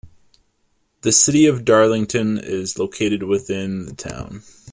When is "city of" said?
1.11-1.63